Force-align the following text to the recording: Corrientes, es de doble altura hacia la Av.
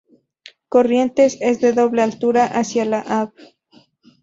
Corrientes, 0.67 1.37
es 1.41 1.61
de 1.61 1.73
doble 1.73 2.01
altura 2.01 2.45
hacia 2.47 2.85
la 2.85 3.01
Av. 3.01 3.33